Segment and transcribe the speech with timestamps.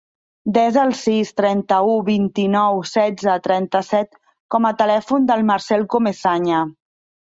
[0.53, 4.13] Desa el sis, trenta-u, vint-i-nou, setze, trenta-set
[4.57, 6.69] com a telèfon del Marcel Comesaña.